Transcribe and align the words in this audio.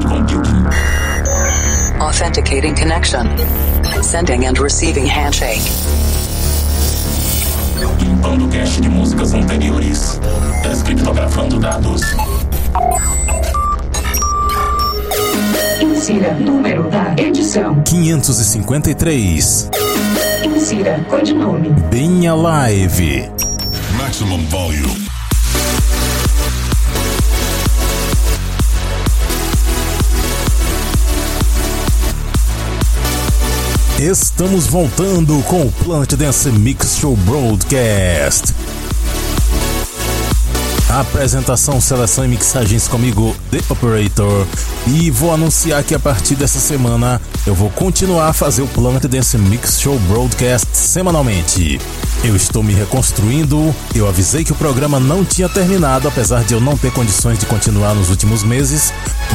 cloud 0.00 0.28
computing. 0.28 0.66
Authenticating 2.00 2.74
connection. 2.74 3.26
Sending 4.02 4.46
and 4.46 4.58
receiving 4.58 5.06
handshake. 5.06 5.62
Limpando 8.00 8.48
cache 8.48 8.80
de 8.80 8.88
músicas 8.88 9.34
anteriores. 9.34 10.20
Descriptografando 10.62 11.58
dados. 11.58 12.02
Insira 15.80 16.34
número 16.34 16.88
da 16.90 17.14
edição. 17.16 17.82
553. 17.82 19.70
Insira 20.44 21.04
codinome. 21.08 21.70
Bem 21.90 22.26
Alive. 22.28 23.30
Maximum 23.96 24.44
volume. 24.46 25.07
Estamos 34.00 34.68
voltando 34.68 35.42
com 35.42 35.62
o 35.62 35.72
Planet 35.72 36.14
Dance 36.14 36.48
Mix 36.52 36.98
Show 36.98 37.16
Broadcast. 37.16 38.54
Apresentação, 40.88 41.80
seleção 41.80 42.24
e 42.24 42.28
mixagens 42.28 42.86
comigo, 42.86 43.34
The 43.50 43.58
Operator. 43.68 44.46
E 44.86 45.10
vou 45.10 45.34
anunciar 45.34 45.82
que 45.82 45.96
a 45.96 45.98
partir 45.98 46.36
dessa 46.36 46.60
semana 46.60 47.20
eu 47.44 47.56
vou 47.56 47.70
continuar 47.70 48.28
a 48.28 48.32
fazer 48.32 48.62
o 48.62 48.68
Planet 48.68 49.02
Dance 49.06 49.36
Mix 49.36 49.80
Show 49.80 49.98
Broadcast 49.98 50.68
semanalmente. 50.74 51.80
Eu 52.22 52.36
estou 52.36 52.62
me 52.62 52.74
reconstruindo, 52.74 53.74
eu 53.96 54.08
avisei 54.08 54.44
que 54.44 54.52
o 54.52 54.56
programa 54.56 55.00
não 55.00 55.24
tinha 55.24 55.48
terminado, 55.48 56.06
apesar 56.06 56.44
de 56.44 56.54
eu 56.54 56.60
não 56.60 56.78
ter 56.78 56.92
condições 56.92 57.40
de 57.40 57.46
continuar 57.46 57.96
nos 57.96 58.10
últimos 58.10 58.44
meses, 58.44 58.92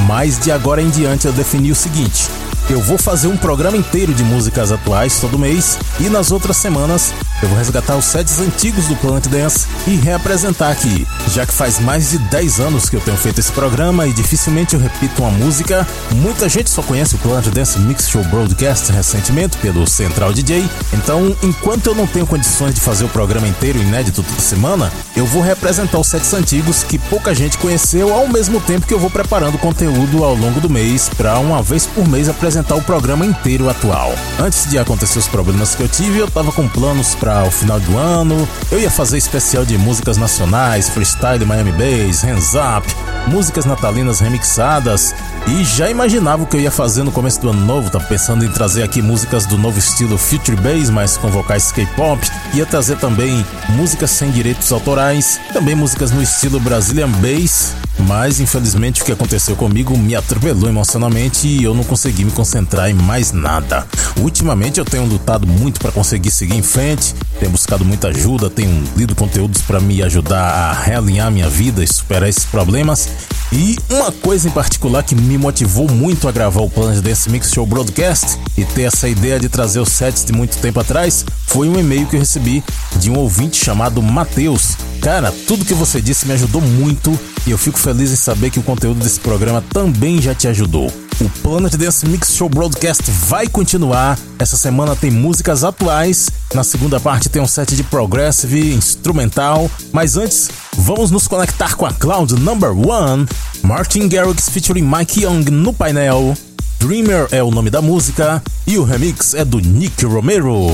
mas 0.08 0.40
de 0.40 0.54
agora 0.54 0.82
em 0.82 0.90
diante 0.90 1.28
eu 1.28 1.34
defini 1.34 1.70
o 1.70 1.76
seguinte: 1.76 2.30
eu 2.70 2.82
vou 2.82 2.98
fazer 2.98 3.28
um 3.28 3.38
programa 3.38 3.76
inteiro 3.76 4.14
de 4.14 4.24
músicas 4.24 4.72
atuais 4.72 5.20
todo 5.20 5.38
mês 5.38 5.78
e 6.00 6.10
nas 6.10 6.32
outras 6.32 6.58
semanas 6.58 7.14
eu 7.44 7.50
vou 7.50 7.58
resgatar 7.58 7.98
os 7.98 8.06
sets 8.06 8.40
antigos 8.40 8.88
do 8.88 8.96
Planet 8.96 9.28
Dance 9.28 9.68
e 9.86 9.96
reapresentar 9.98 10.72
aqui, 10.72 11.06
já 11.30 11.46
que 11.46 11.54
faz 11.54 11.78
mais 11.78 12.12
de 12.12 12.18
10 12.18 12.60
anos 12.62 12.90
que 12.90 12.96
eu 12.96 13.02
tenho 13.02 13.18
feito 13.18 13.40
esse 13.40 13.52
programa 13.52 14.08
e 14.08 14.14
dificilmente 14.14 14.76
eu 14.76 14.80
repito 14.80 15.22
uma 15.22 15.32
música. 15.32 15.86
Muita 16.12 16.48
gente 16.48 16.70
só 16.70 16.82
conhece 16.82 17.16
o 17.16 17.18
Planet 17.18 17.48
Dance 17.48 17.78
Mix 17.80 18.08
Show 18.08 18.24
Broadcast 18.26 18.94
recentemente 18.94 19.58
pelo 19.58 19.86
Central 19.86 20.32
DJ, 20.32 20.64
então 20.94 21.36
enquanto 21.44 21.88
eu 21.88 21.96
não 21.96 22.08
tenho 22.08 22.26
condições 22.26 22.76
de 22.76 22.80
fazer 22.80 23.04
o 23.04 23.10
programa 23.10 23.48
inteiro 23.48 23.78
inédito 23.78 24.24
toda 24.24 24.40
semana, 24.40 24.90
eu 25.16 25.26
vou 25.26 25.42
reapresentar 25.42 26.00
os 26.00 26.08
sets 26.08 26.34
antigos 26.34 26.84
que 26.84 26.98
pouca 26.98 27.36
gente 27.36 27.58
conheceu 27.58 28.14
ao 28.14 28.28
mesmo 28.28 28.62
tempo 28.62 28.88
que 28.88 28.94
eu 28.94 29.00
vou 29.00 29.10
preparando 29.10 29.58
conteúdo 29.58 30.24
ao 30.24 30.36
longo 30.36 30.62
do 30.62 30.70
mês 30.70 31.10
para 31.10 31.38
uma 31.40 31.62
vez 31.62 31.86
por 31.86 32.08
mês 32.08 32.30
apresentar 32.30 32.76
o 32.76 32.82
programa 32.82 33.26
inteiro 33.26 33.70
atual. 33.70 34.14
Antes 34.40 34.70
de 34.70 34.80
acontecer 34.80 35.20
os 35.20 35.28
problemas 35.28 35.76
que 35.76 35.84
eu 35.84 35.90
tive, 35.90 36.20
eu 36.20 36.32
tava 36.32 36.50
com 36.54 36.70
planos 36.70 37.16
para 37.16 37.33
o 37.42 37.50
final 37.50 37.80
do 37.80 37.98
ano. 37.98 38.48
Eu 38.72 38.80
ia 38.80 38.92
fazer 38.92 39.18
especial 39.18 39.66
de 39.66 39.78
músicas 39.78 40.18
nacionais, 40.18 40.90
freestyle 40.90 41.44
Miami 41.46 41.72
Bass, 41.72 42.22
Hands 42.22 42.54
Up, 42.54 42.88
músicas 43.28 43.66
natalinas 43.66 44.20
remixadas 44.20 45.16
e 45.48 45.64
já 45.64 45.90
imaginava 45.90 46.44
o 46.44 46.46
que 46.46 46.58
eu 46.58 46.62
ia 46.62 46.72
fazer 46.72 47.04
no 47.04 47.12
começo 47.12 47.42
do 47.42 47.50
ano 47.50 47.66
novo. 47.66 47.90
Tava 47.90 48.06
pensando 48.06 48.46
em 48.46 48.50
trazer 48.50 48.84
aqui 48.84 49.02
músicas 49.02 49.46
do 49.46 49.58
novo 49.58 49.80
estilo 49.80 50.18
Future 50.18 50.58
Bass, 50.58 50.90
mas 50.90 51.18
com 51.18 51.30
vocais 51.30 51.72
K-pop. 51.72 52.22
Ia 52.54 52.66
trazer 52.66 52.98
também 52.98 53.46
músicas 53.70 54.12
sem 54.12 54.30
direitos 54.30 54.72
autorais, 54.72 55.40
também 55.52 55.76
músicas 55.76 56.12
no 56.12 56.22
estilo 56.22 56.60
Brazilian 56.60 57.10
Bass. 57.10 57.74
Mas 58.00 58.40
infelizmente 58.40 59.02
o 59.02 59.06
que 59.06 59.12
aconteceu 59.12 59.56
comigo 59.56 59.98
me 59.98 60.16
atropelou 60.16 60.70
emocionalmente 60.70 61.48
e 61.48 61.64
eu 61.64 61.74
não 61.74 61.84
consegui 61.84 62.26
me 62.26 62.32
concentrar 62.32 62.90
em 62.90 62.94
mais 62.94 63.32
nada. 63.32 63.88
Ultimamente 64.18 64.80
eu 64.80 64.86
tenho 64.86 65.06
lutado 65.06 65.48
muito 65.48 65.80
para 65.80 65.92
conseguir 65.92 66.32
seguir 66.32 66.56
em 66.56 66.62
frente, 66.62 67.14
tenho 67.40 67.52
buscado 67.52 67.86
muita 67.86 68.10
ajuda, 68.10 68.50
tenho 68.50 68.84
lido 68.96 69.16
conteúdos 69.16 69.62
para 69.62 69.80
me 69.80 70.02
ajudar 70.04 70.44
a 70.44 70.74
realinhar 70.74 71.32
minha 71.32 71.50
vida 71.50 71.84
e 71.84 71.88
superar 71.88 72.30
esses 72.30 72.46
problemas. 72.46 73.10
E 73.52 73.78
uma 73.90 74.12
coisa 74.12 74.48
em 74.48 74.52
particular 74.52 75.04
que 75.04 75.14
me 75.14 75.38
motivou 75.38 75.88
muito 75.88 76.28
a 76.28 76.32
gravar 76.32 76.62
o 76.62 76.70
Planet 76.70 77.04
Dance 77.04 77.30
Mix 77.30 77.52
Show 77.52 77.66
Broadcast 77.68 78.40
e 78.58 78.66
ter 78.66 78.84
essa 78.84 79.08
ideia 79.08 79.40
de 79.40 79.48
trazer 79.48 79.80
os 79.80 79.90
sets 79.90 80.26
de 80.26 80.34
muito 80.34 80.58
tempo 80.58 80.80
atrás 80.80 81.24
foi 81.46 81.70
um 81.70 81.80
e-mail 81.80 82.08
que 82.08 82.16
eu 82.16 82.20
recebi 82.20 82.64
de 82.96 83.12
um 83.12 83.18
ouvinte 83.20 83.64
chamado 83.64 84.02
Matheus. 84.02 84.76
Cara, 85.02 85.32
tudo 85.48 85.66
que 85.66 85.74
você 85.74 86.02
disse 86.02 86.26
me 86.26 86.34
ajudou 86.34 86.62
muito 86.62 87.18
e 87.46 87.52
eu 87.52 87.58
fico 87.58 87.78
feliz 87.84 88.12
em 88.12 88.16
saber 88.16 88.50
que 88.50 88.60
o 88.60 88.64
conteúdo 88.64 89.04
desse 89.04 89.20
programa 89.20 89.62
também 89.74 90.22
já 90.22 90.34
te 90.34 90.48
ajudou. 90.48 90.88
O 91.20 91.30
Planet 91.42 91.76
Dance 91.76 92.08
Mix 92.08 92.34
Show 92.34 92.48
Broadcast 92.48 93.04
vai 93.28 93.46
continuar. 93.46 94.18
Essa 94.40 94.56
semana 94.56 94.96
tem 94.96 95.12
músicas 95.12 95.66
atuais. 95.66 96.30
Na 96.54 96.64
segunda 96.64 96.98
parte 96.98 97.28
tem 97.28 97.42
um 97.42 97.48
set 97.48 97.76
de 97.76 97.84
progressive, 97.84 98.74
instrumental. 98.74 99.70
Mas 99.92 100.16
antes, 100.16 100.50
vamos 100.78 101.12
nos 101.12 101.28
conectar 101.28 101.76
com 101.76 101.86
a 101.86 101.92
Cloud 101.92 102.34
Number 102.36 102.72
One. 102.72 103.28
Martin 103.62 104.08
Garrix 104.08 104.48
featuring 104.48 104.90
Mike 104.90 105.22
Young 105.22 105.44
no 105.52 105.74
painel. 105.74 106.38
Dreamer 106.80 107.28
é 107.32 107.44
o 107.44 107.52
nome 107.52 107.70
da 107.70 107.82
música 107.82 108.42
e 108.66 108.78
o 108.78 108.86
remix 108.86 109.34
é 109.34 109.44
do 109.44 109.60
Nick 109.60 110.06
Romero. 110.06 110.68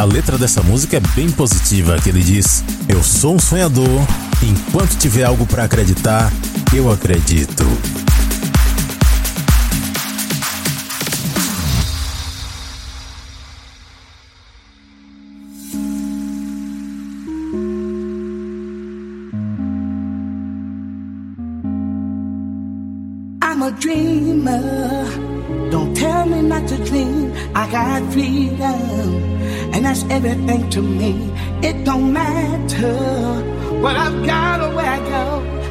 A 0.00 0.04
letra 0.04 0.38
dessa 0.38 0.62
música 0.62 0.96
é 0.96 1.00
bem 1.14 1.30
positiva, 1.30 2.00
que 2.00 2.08
ele 2.08 2.22
diz: 2.22 2.64
Eu 2.88 3.02
sou 3.02 3.34
um 3.34 3.38
sonhador, 3.38 4.00
enquanto 4.42 4.96
tiver 4.96 5.24
algo 5.24 5.44
para 5.44 5.64
acreditar, 5.64 6.32
eu 6.74 6.90
acredito. 6.90 7.64
I'm 23.42 23.62
a 23.62 23.70
dreamer. 23.78 25.29
Don't 25.70 25.94
tell 25.96 26.26
me 26.26 26.42
not 26.42 26.66
to 26.68 26.76
dream. 26.84 27.32
I 27.54 27.70
got 27.70 28.12
freedom, 28.12 29.08
and 29.72 29.84
that's 29.84 30.04
everything 30.10 30.68
to 30.70 30.82
me. 30.82 31.12
It 31.62 31.84
don't 31.84 32.12
matter 32.12 32.96
what 33.82 33.94
I've 33.96 34.26
got 34.26 34.60
or 34.60 34.74
where 34.74 34.90
I 34.90 34.98
go. 34.98 35.26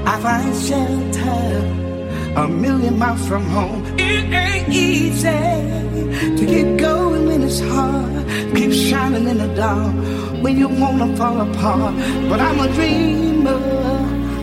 I 0.06 0.20
find 0.22 0.56
shelter 0.68 1.80
a 2.36 2.48
million 2.48 2.98
miles 2.98 3.28
from 3.28 3.44
home. 3.44 3.86
It 3.98 4.32
ain't 4.34 4.70
easy 4.70 5.30
to 6.38 6.46
get 6.46 6.78
going 6.78 7.28
when 7.28 7.44
it's 7.44 7.60
hard. 7.60 8.26
Keep 8.56 8.72
shining 8.72 9.28
in 9.28 9.38
the 9.38 9.54
dark 9.54 9.94
when 10.42 10.58
you 10.58 10.70
wanna 10.70 11.16
fall 11.18 11.42
apart. 11.42 11.94
But 12.30 12.40
I'm 12.40 12.60
a 12.60 12.68
dreamer. 12.74 13.60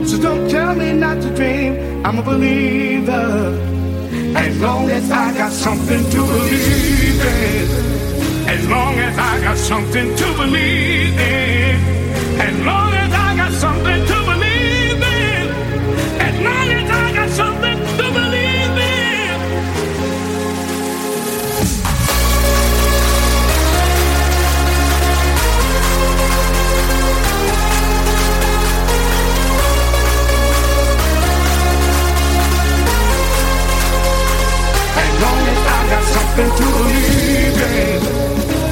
So 0.04 0.18
don't 0.20 0.50
tell 0.50 0.74
me 0.74 0.92
not 0.92 1.22
to 1.22 1.34
dream. 1.34 2.04
I'm 2.04 2.18
a 2.18 2.22
believer. 2.22 3.76
As 4.56 4.62
long 4.62 4.88
as 4.88 5.10
I 5.10 5.34
got 5.34 5.52
something 5.52 6.02
to 6.12 6.16
believe 6.16 7.20
in. 7.20 8.48
As 8.48 8.66
long 8.66 8.94
as 8.98 9.18
I 9.18 9.40
got 9.42 9.58
something 9.58 10.16
to 10.16 10.24
believe 10.34 11.18
in. 11.18 11.76
As 12.40 12.64
long 12.64 12.94
as 12.94 13.05
something 36.36 36.56
to 36.56 36.72
believe 36.72 37.62
in. 37.62 38.02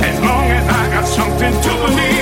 As 0.05 0.21
long 0.21 0.45
as 0.51 0.69
I 0.69 0.91
got 0.91 1.07
something 1.07 1.63
to 1.63 1.69
believe 1.87 2.14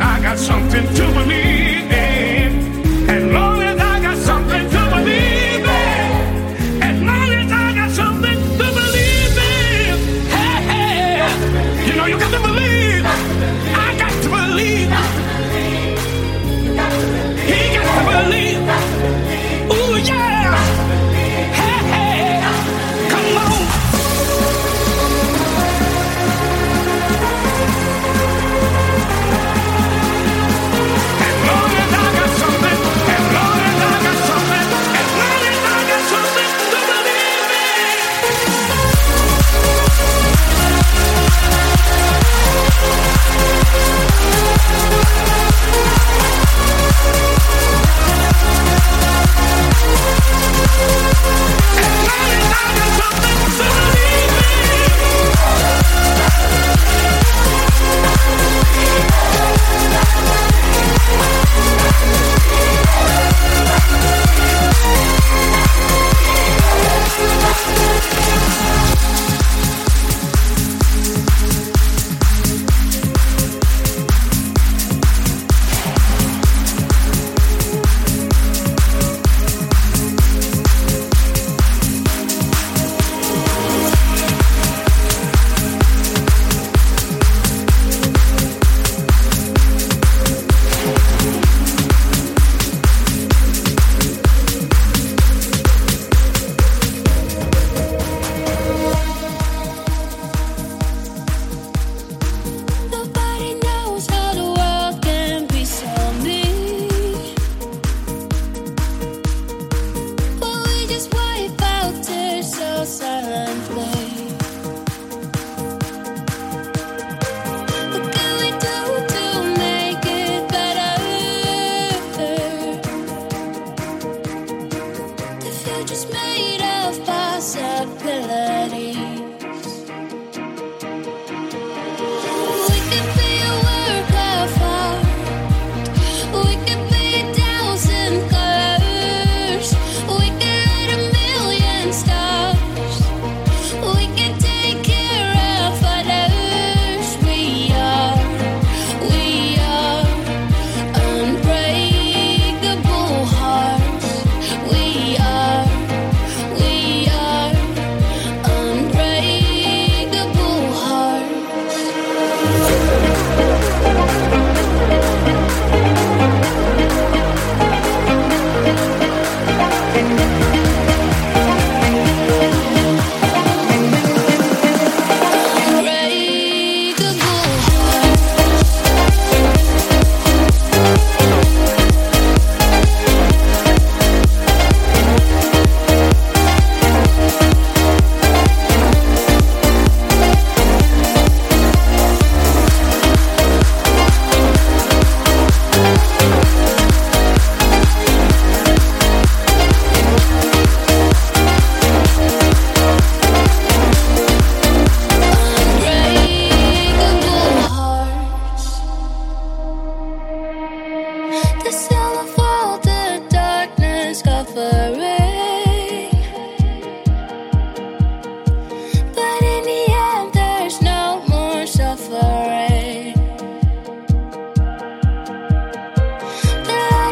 I 0.00 0.20
got 0.20 0.38
something 0.38 0.86
to 0.94 1.12
believe 1.12 1.45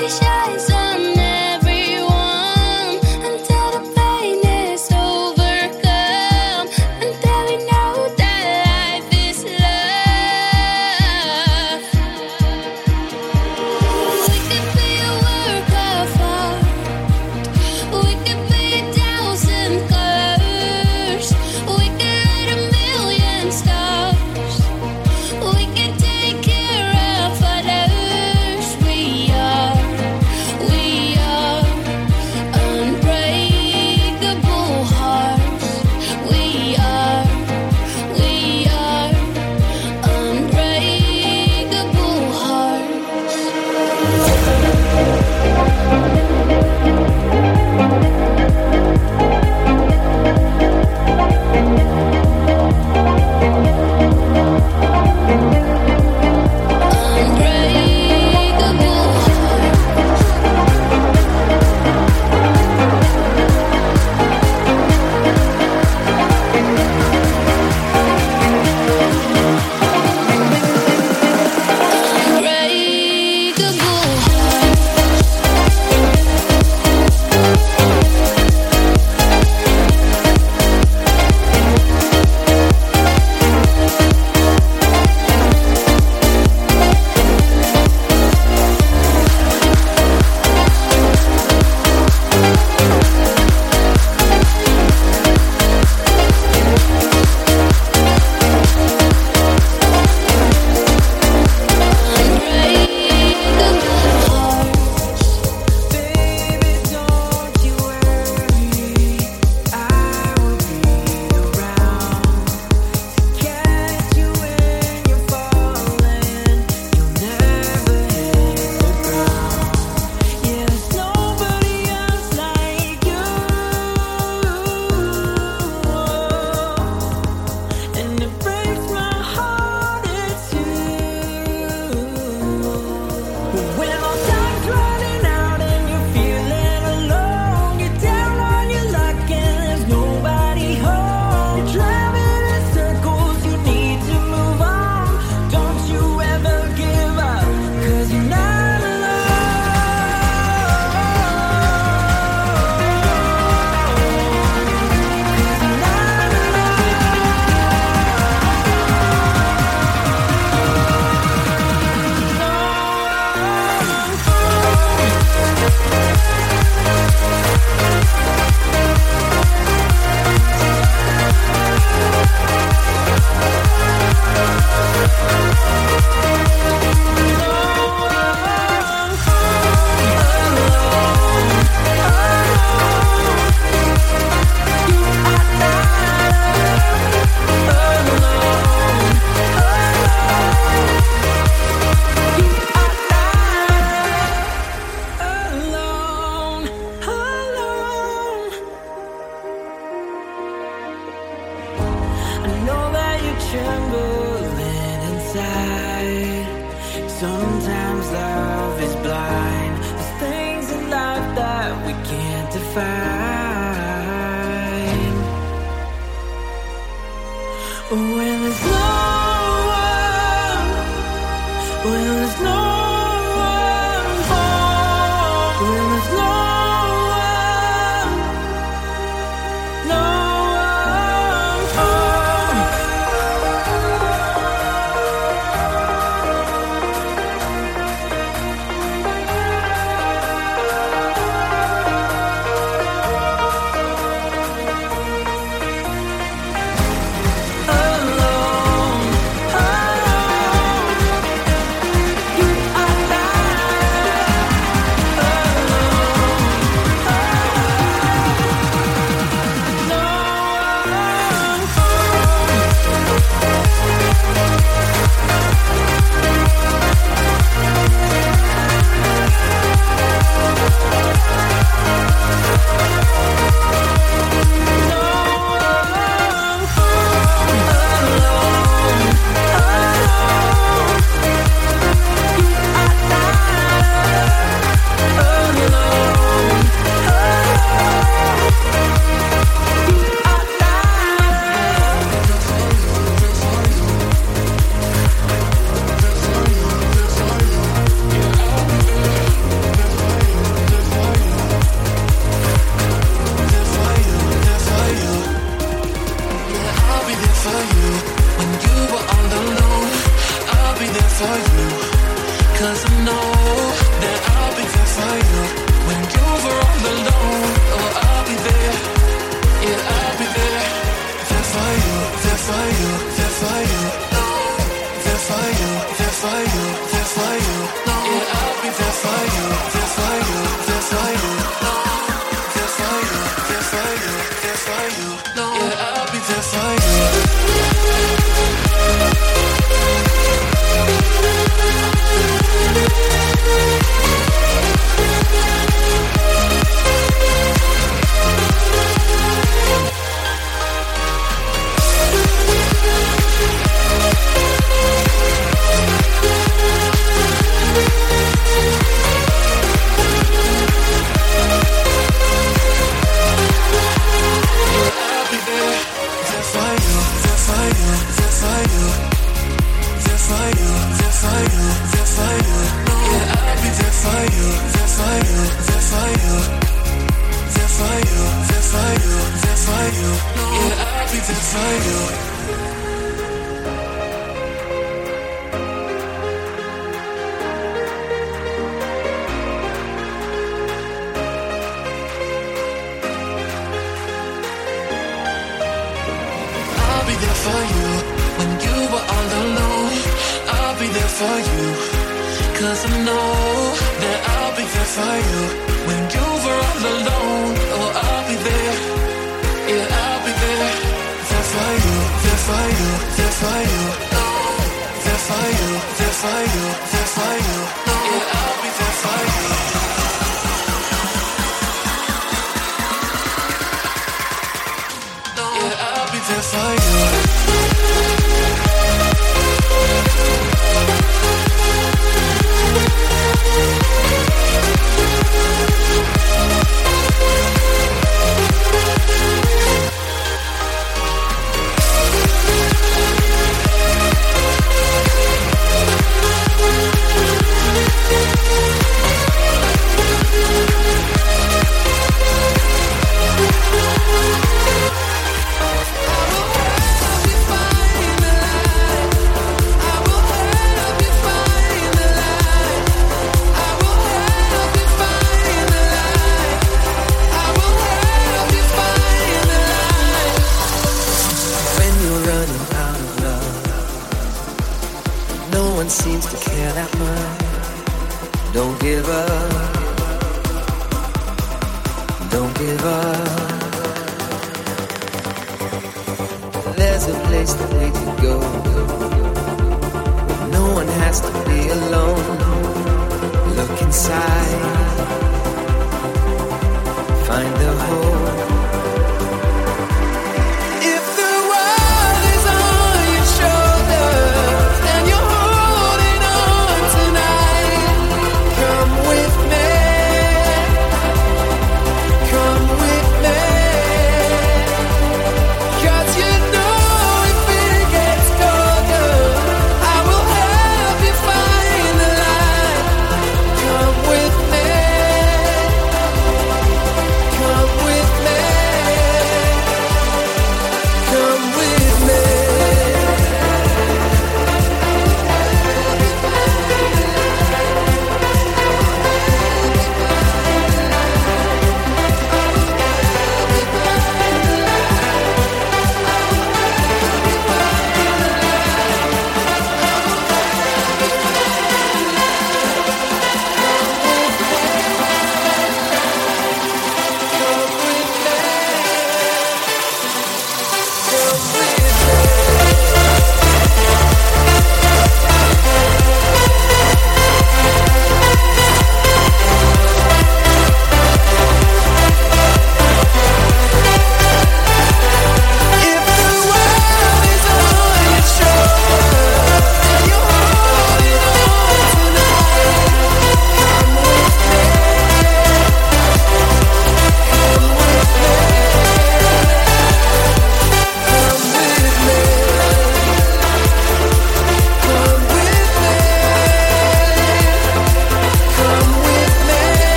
body 0.00 0.08
shines. 0.08 0.79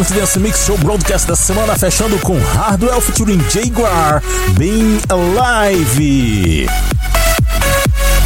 Planet 0.00 0.14
Dance 0.14 0.38
Mix 0.38 0.64
Show 0.64 0.78
Broadcast 0.78 1.28
da 1.28 1.36
semana, 1.36 1.76
fechando 1.76 2.18
com 2.20 2.38
Hardwell 2.38 3.02
featuring 3.02 3.38
Jaguar, 3.50 4.22
Being 4.56 4.98
Alive. 5.10 6.66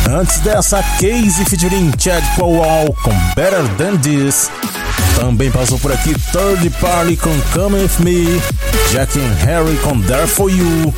Antes 0.08 0.38
dessa, 0.38 0.80
Casey 1.00 1.44
featuring 1.44 1.90
Chad 1.98 2.22
Powell 2.36 2.94
com 3.02 3.12
Better 3.34 3.64
Than 3.76 3.96
This. 3.96 4.50
Também 5.16 5.50
passou 5.50 5.78
por 5.80 5.90
aqui 5.90 6.14
Third 6.30 6.70
Party 6.80 7.16
com 7.16 7.36
Come 7.52 7.82
With 7.82 8.04
Me, 8.04 8.40
Jack 8.92 9.18
and 9.18 9.34
Harry 9.44 9.76
com 9.78 10.00
There 10.02 10.28
For 10.28 10.50
You, 10.50 10.94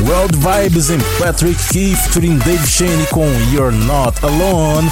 World 0.00 0.36
Vibes 0.38 0.90
e 0.90 0.98
Patrick 1.20 1.62
Key 1.68 1.94
featuring 1.94 2.38
Dave 2.38 2.66
Shane 2.66 3.06
com 3.12 3.28
You're 3.52 3.76
Not 3.76 4.18
Alone, 4.24 4.90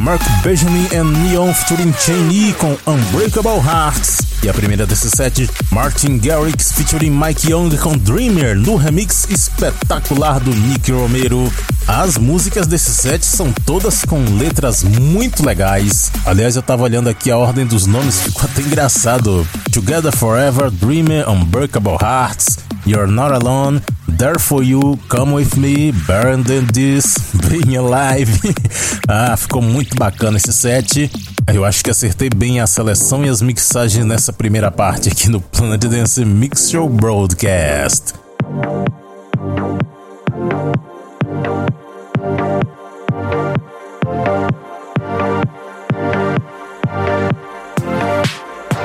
Mark 0.00 0.22
Benjamin 0.42 0.86
and 0.94 1.12
Neon 1.22 1.52
featuring 1.52 1.92
Cheney 1.92 2.52
com 2.54 2.76
Unbreakable 2.86 3.58
Hearts. 3.58 4.18
E 4.42 4.48
a 4.48 4.54
primeira 4.54 4.86
desses 4.86 5.10
sete, 5.10 5.50
Martin 5.70 6.18
Garrix 6.18 6.72
featuring 6.72 7.10
Mike 7.10 7.50
Young 7.50 7.76
com 7.76 7.96
Dreamer, 7.98 8.56
no 8.56 8.76
remix 8.76 9.26
espetacular 9.28 10.38
do 10.40 10.54
Nick 10.54 10.92
Romero. 10.92 11.52
As 11.86 12.16
músicas 12.16 12.66
desse 12.66 12.92
set 12.92 13.24
são 13.24 13.52
todas 13.64 14.04
com 14.04 14.22
letras 14.36 14.84
muito 14.84 15.44
legais. 15.44 16.12
Aliás, 16.24 16.54
eu 16.54 16.62
tava 16.62 16.84
olhando 16.84 17.08
aqui 17.08 17.30
a 17.30 17.36
ordem 17.36 17.66
dos 17.66 17.86
nomes, 17.86 18.20
ficou 18.22 18.42
até 18.44 18.62
engraçado. 18.62 19.46
Together 19.72 20.14
Forever, 20.16 20.70
Dreamer, 20.70 21.28
Unbreakable 21.28 21.96
Hearts, 22.00 22.58
You're 22.86 23.10
Not 23.10 23.32
Alone, 23.32 23.82
There 24.18 24.40
For 24.40 24.64
You, 24.64 24.98
Come 25.08 25.34
With 25.34 25.56
Me, 25.56 25.92
Better 25.92 26.42
Than 26.42 26.66
This, 26.66 27.18
Being 27.48 27.76
Alive. 27.76 28.28
ah, 29.06 29.36
ficou 29.36 29.62
muito 29.62 29.96
bacana 29.96 30.38
esse 30.38 30.52
set. 30.52 31.08
Eu 31.54 31.64
acho 31.64 31.84
que 31.84 31.90
acertei 31.90 32.28
bem 32.28 32.58
a 32.58 32.66
seleção 32.66 33.24
e 33.24 33.28
as 33.28 33.40
mixagens 33.40 34.04
nessa 34.04 34.32
primeira 34.32 34.72
parte 34.72 35.08
aqui 35.08 35.28
no 35.28 35.40
Planet 35.40 35.80
Dance 35.84 36.24
Mix 36.24 36.68
Show 36.68 36.88
Broadcast. 36.88 38.14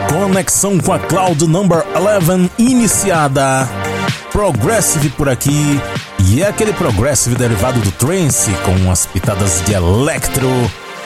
Conexão 0.07 0.77
com 0.77 0.93
a 0.93 0.99
Cloud 0.99 1.47
Number 1.47 1.83
11 1.97 2.51
iniciada. 2.59 3.82
Progressive 4.33 5.09
por 5.11 5.29
aqui. 5.29 5.79
E 6.27 6.41
é 6.41 6.47
aquele 6.47 6.73
Progressive 6.73 7.35
derivado 7.35 7.79
do 7.79 7.91
trance 7.91 8.49
com 8.65 8.89
as 8.89 9.05
pitadas 9.05 9.63
de 9.63 9.73
electro. 9.73 10.49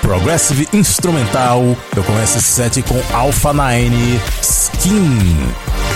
Progressive 0.02 0.66
instrumental. 0.72 1.62
Eu 1.94 2.04
começo 2.06 2.38
esse 2.38 2.48
set 2.48 2.82
com 2.84 3.00
Alpha 3.14 3.52
9 3.52 4.22
Skin. 4.42 5.87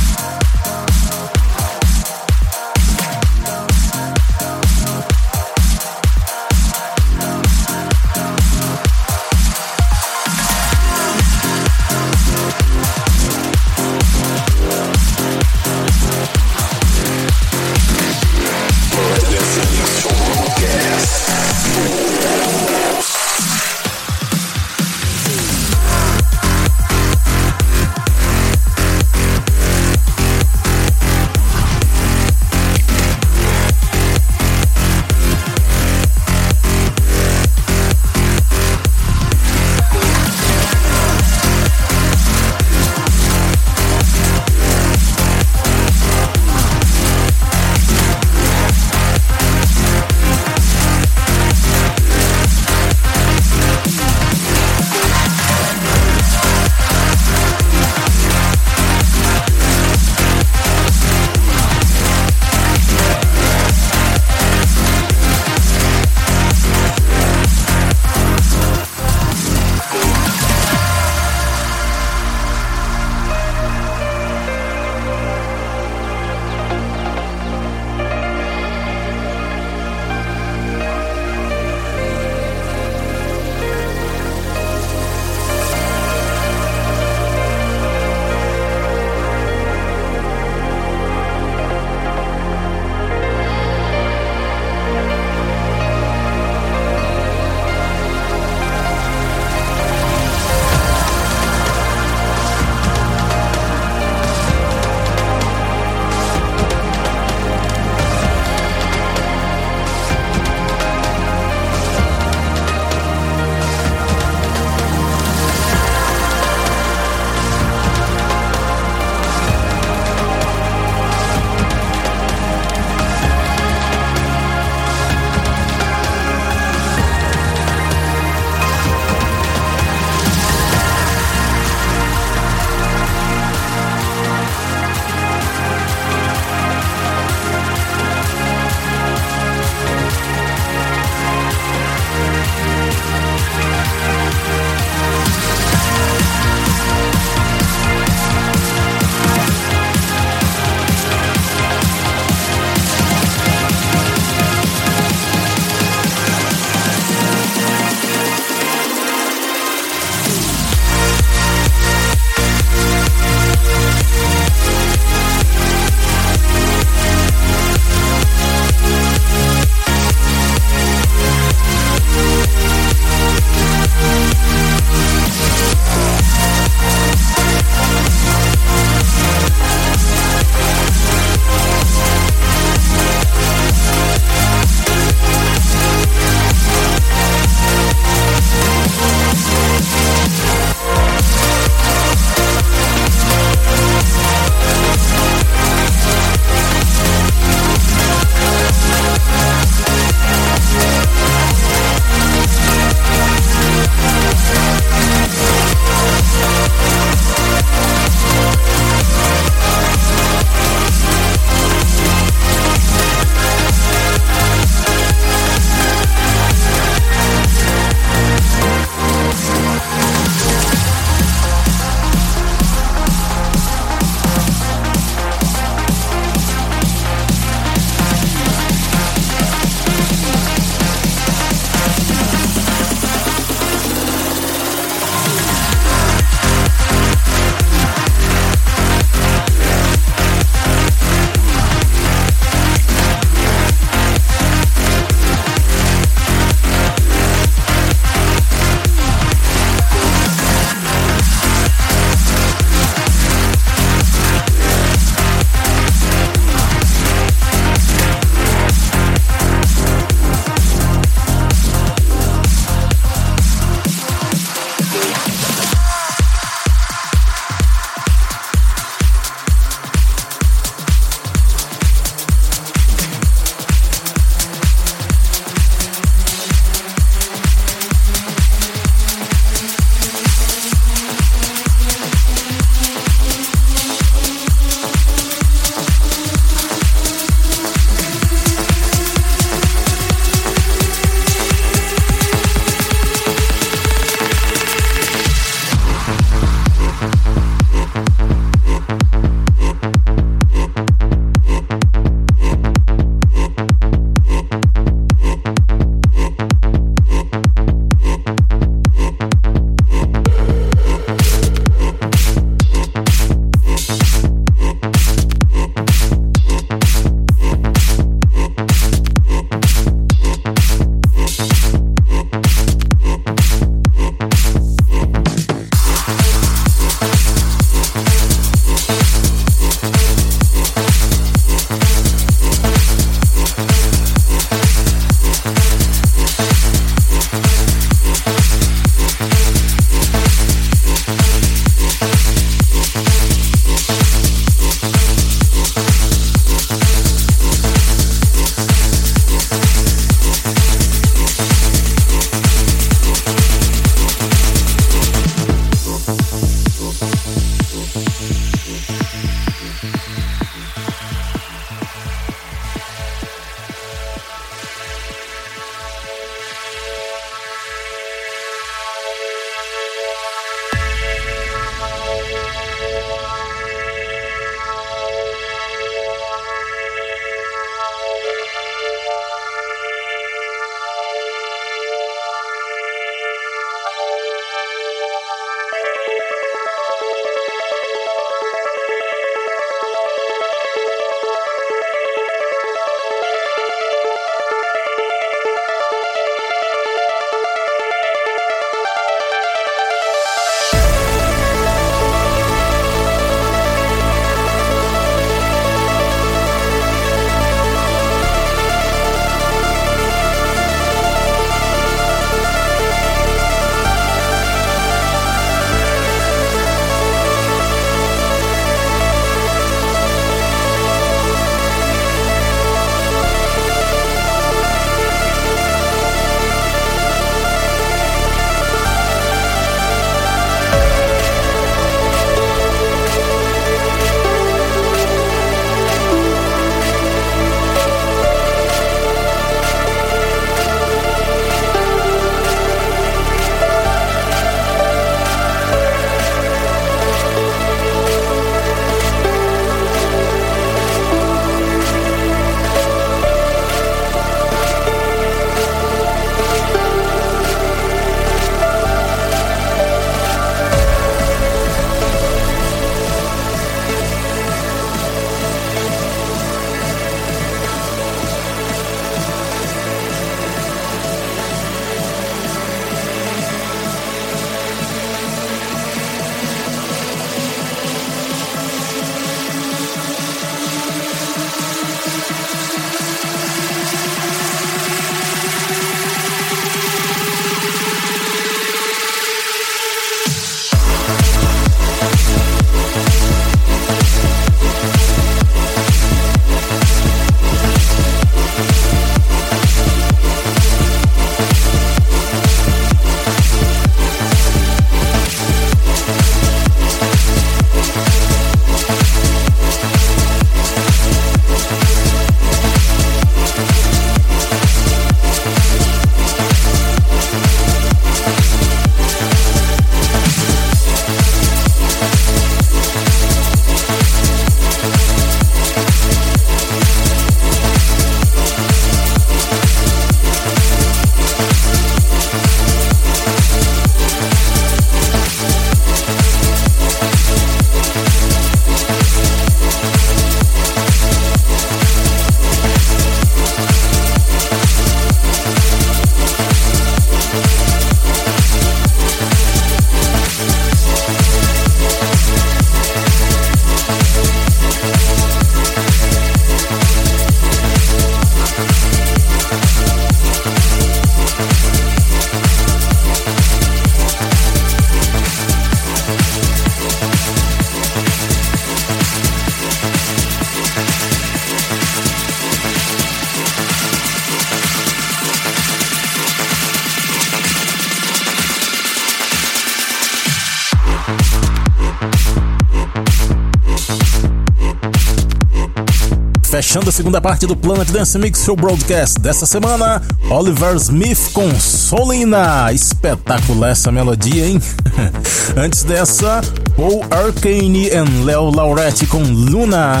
Fechando 586.54 586.88
a 586.88 586.92
segunda 586.92 587.20
parte 587.20 587.48
do 587.48 587.56
Planet 587.56 587.90
Dance 587.90 588.16
Mix 588.16 588.44
Show 588.44 588.54
Broadcast 588.54 589.18
dessa 589.18 589.44
semana, 589.44 590.00
Oliver 590.30 590.76
Smith 590.76 591.32
com 591.32 591.52
Solina. 591.58 592.72
Espetacular 592.72 593.70
essa 593.70 593.90
melodia, 593.90 594.46
hein? 594.46 594.62
Antes 595.58 595.82
dessa, 595.82 596.42
Paul 596.76 597.04
Arcane 597.10 597.88
e 597.88 598.24
Léo 598.24 598.50
Lauretti 598.50 599.04
com 599.04 599.20
Luna. 599.20 600.00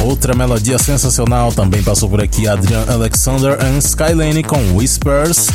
Outra 0.00 0.34
melodia 0.34 0.78
sensacional 0.78 1.52
também 1.52 1.82
passou 1.82 2.08
por 2.08 2.22
aqui, 2.22 2.48
Adrian 2.48 2.86
Alexander 2.88 3.58
e 3.60 3.76
Skylane 3.76 4.42
com 4.42 4.74
Whispers. 4.74 5.48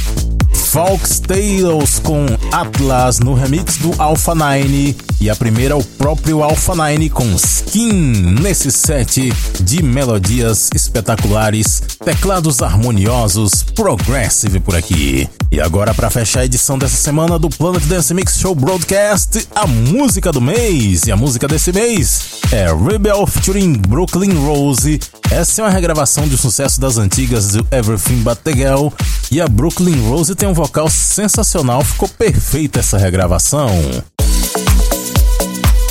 Fox 0.71 1.21
Tales 1.21 1.99
com 1.99 2.25
Atlas 2.51 3.19
no 3.19 3.33
remix 3.33 3.77
do 3.77 3.93
Alpha 3.97 4.35
9 4.35 4.95
e 5.19 5.29
a 5.29 5.35
primeira 5.35 5.77
o 5.77 5.83
próprio 5.83 6.43
Alpha 6.43 6.75
9 6.75 7.09
com 7.09 7.25
Skin 7.35 8.35
nesse 8.41 8.69
set 8.71 9.33
de 9.61 9.81
melodias 9.81 10.69
espetaculares, 10.75 11.81
teclados 12.03 12.61
harmoniosos, 12.61 13.63
progressive 13.63 14.59
por 14.59 14.75
aqui. 14.75 15.29
E 15.49 15.61
agora 15.61 15.93
para 15.93 16.09
fechar 16.09 16.41
a 16.41 16.45
edição 16.45 16.77
dessa 16.77 16.97
semana 16.97 17.39
do 17.39 17.49
Planet 17.49 17.83
Dance 17.83 18.13
Mix 18.13 18.37
Show 18.37 18.53
Broadcast, 18.53 19.47
a 19.55 19.65
música 19.65 20.31
do 20.31 20.41
mês 20.41 21.03
e 21.07 21.11
a 21.11 21.15
música 21.15 21.47
desse 21.47 21.71
mês 21.71 22.41
é 22.51 22.67
Rebel 22.73 23.25
featuring 23.25 23.73
Brooklyn 23.73 24.33
Rose. 24.45 24.99
Essa 25.31 25.61
é 25.61 25.65
uma 25.65 25.71
regravação 25.71 26.27
de 26.27 26.37
sucesso 26.37 26.79
das 26.79 26.97
antigas 26.97 27.53
do 27.53 27.67
Everything 27.71 28.21
But 28.21 28.39
The 28.43 28.53
Girl 28.53 28.89
e 29.29 29.41
a 29.41 29.47
Brooklyn 29.47 30.07
Rose 30.07 30.33
tem 30.35 30.47
um 30.47 30.53
vocal 30.57 30.89
sensacional, 30.89 31.83
ficou 31.83 32.09
perfeita 32.09 32.79
essa 32.79 32.97
regravação. 32.97 33.69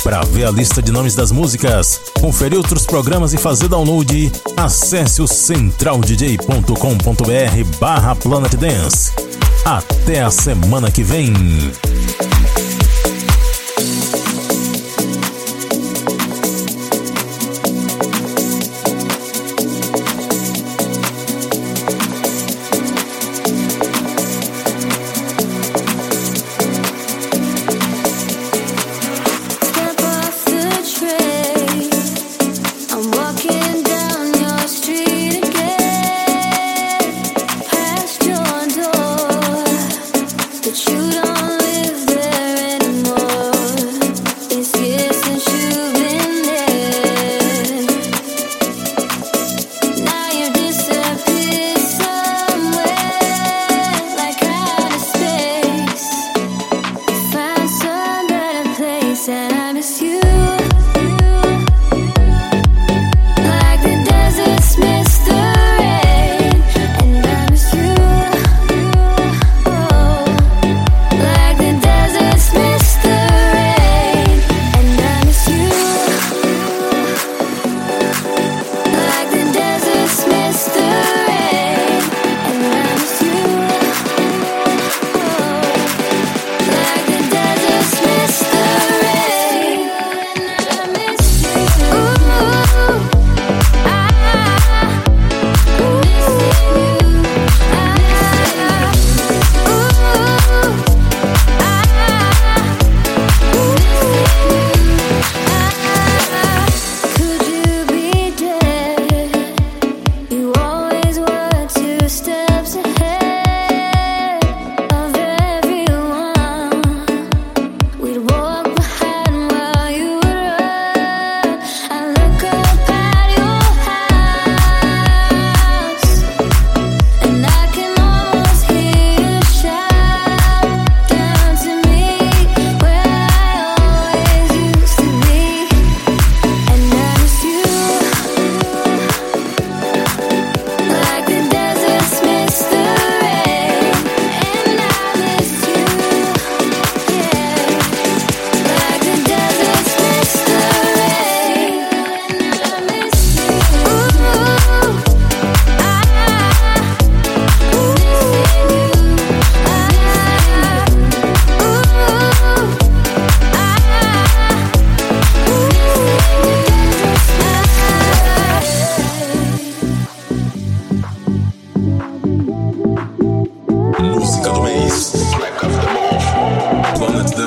Para 0.03 0.21
ver 0.23 0.43
a 0.43 0.51
lista 0.51 0.81
de 0.81 0.91
nomes 0.91 1.15
das 1.15 1.31
músicas, 1.31 2.01
conferir 2.19 2.57
outros 2.57 2.85
programas 2.85 3.33
e 3.33 3.37
fazer 3.37 3.69
download, 3.69 4.29
acesse 4.57 5.21
o 5.21 5.27
centraldj.com.br 5.27 7.77
barra 7.79 8.13
Planet 8.15 8.55
Dance. 8.55 9.13
Até 9.63 10.21
a 10.21 10.29
semana 10.29 10.91
que 10.91 11.01
vem! 11.01 11.31